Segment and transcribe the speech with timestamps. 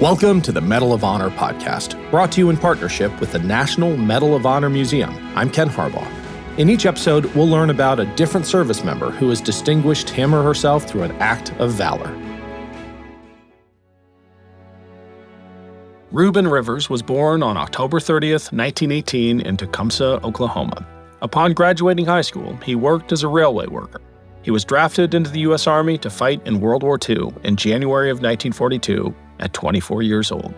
[0.00, 3.96] Welcome to the Medal of Honor podcast, brought to you in partnership with the National
[3.96, 5.16] Medal of Honor Museum.
[5.36, 6.10] I'm Ken Harbaugh.
[6.58, 10.42] In each episode, we'll learn about a different service member who has distinguished him or
[10.42, 12.12] herself through an act of valor.
[16.10, 20.84] Ruben Rivers was born on October 30th, 1918, in Tecumseh, Oklahoma.
[21.22, 24.00] Upon graduating high school, he worked as a railway worker.
[24.42, 25.68] He was drafted into the U.S.
[25.68, 30.54] Army to fight in World War II in January of 1942 at 24 years old.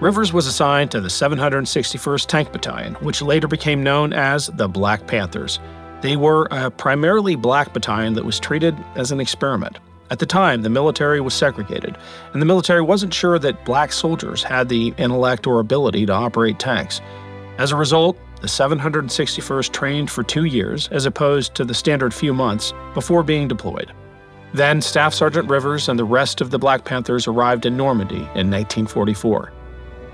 [0.00, 5.06] Rivers was assigned to the 761st Tank Battalion, which later became known as the Black
[5.06, 5.58] Panthers.
[6.02, 9.78] They were a primarily black battalion that was treated as an experiment.
[10.10, 11.96] At the time, the military was segregated,
[12.32, 16.58] and the military wasn't sure that black soldiers had the intellect or ability to operate
[16.58, 17.00] tanks.
[17.58, 22.34] As a result, the 761st trained for two years, as opposed to the standard few
[22.34, 23.92] months, before being deployed.
[24.56, 28.50] Then, Staff Sergeant Rivers and the rest of the Black Panthers arrived in Normandy in
[28.50, 29.52] 1944.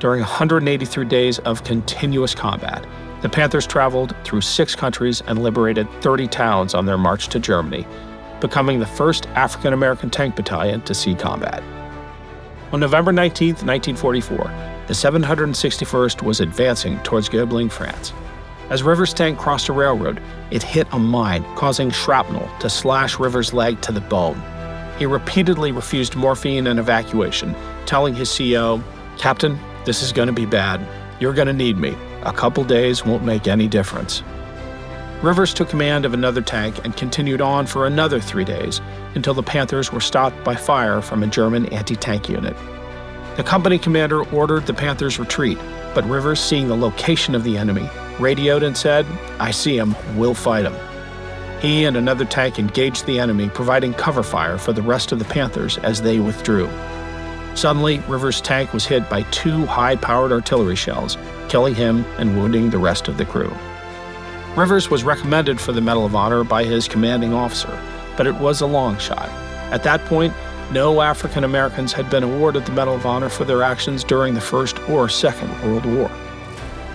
[0.01, 2.85] During 183 days of continuous combat,
[3.21, 7.87] the Panthers traveled through six countries and liberated 30 towns on their march to Germany,
[8.41, 11.63] becoming the first African American tank battalion to see combat.
[12.73, 14.39] On November 19, 1944,
[14.89, 18.13] the 761st was advancing towards Geubling, France.
[18.73, 20.19] As Rivers' tank crossed a railroad,
[20.51, 24.43] it hit a mine, causing shrapnel to slash Rivers' leg to the bone.
[24.99, 28.83] He repeatedly refused morphine and evacuation, telling his CO,
[29.19, 30.81] Captain, this is going to be bad.
[31.21, 31.95] You're going to need me.
[32.23, 34.23] A couple days won't make any difference.
[35.21, 38.81] Rivers took command of another tank and continued on for another three days
[39.15, 42.57] until the Panthers were stopped by fire from a German anti tank unit.
[43.37, 45.59] The company commander ordered the Panthers' retreat,
[45.95, 47.91] but Rivers, seeing the location of the enemy,
[48.21, 49.07] radioed and said,
[49.39, 50.75] I see him, we'll fight him.
[51.61, 55.25] He and another tank engaged the enemy, providing cover fire for the rest of the
[55.27, 56.69] Panthers as they withdrew.
[57.55, 61.17] Suddenly, Rivers' tank was hit by two high powered artillery shells,
[61.49, 63.55] killing him and wounding the rest of the crew.
[64.57, 67.79] Rivers was recommended for the Medal of Honor by his commanding officer,
[68.17, 69.29] but it was a long shot.
[69.71, 70.35] At that point,
[70.73, 74.41] no African Americans had been awarded the Medal of Honor for their actions during the
[74.41, 76.11] First or Second World War.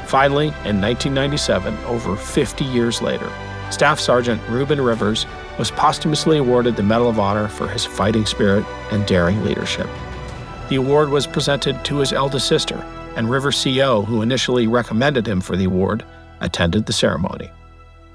[0.07, 3.29] Finally, in 1997, over 50 years later,
[3.71, 5.25] Staff Sergeant Ruben Rivers
[5.59, 9.87] was posthumously awarded the Medal of Honor for his fighting spirit and daring leadership.
[10.69, 12.77] The award was presented to his eldest sister,
[13.17, 16.05] and Rivers' CO, who initially recommended him for the award,
[16.39, 17.51] attended the ceremony.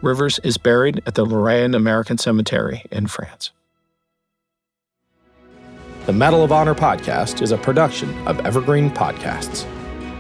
[0.01, 3.51] Rivers is buried at the Lorraine American Cemetery in France.
[6.07, 9.67] The Medal of Honor podcast is a production of Evergreen Podcasts.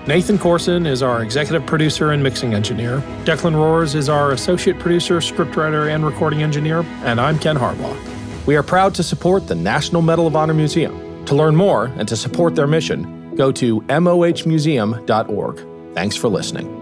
[0.05, 2.99] Nathan Corson is our executive producer and mixing engineer.
[3.25, 6.81] Declan Roars is our associate producer, scriptwriter, and recording engineer.
[7.05, 7.97] And I'm Ken Harbaugh.
[8.45, 11.25] We are proud to support the National Medal of Honor Museum.
[11.27, 15.95] To learn more and to support their mission, go to mohmuseum.org.
[15.95, 16.82] Thanks for listening.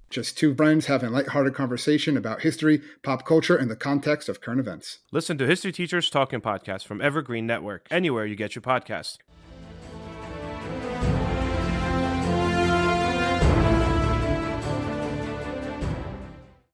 [0.11, 4.41] Just two friends having a lighthearted conversation about history, pop culture, and the context of
[4.41, 4.99] current events.
[5.11, 9.19] Listen to History Teachers Talking Podcast from Evergreen Network, anywhere you get your podcast.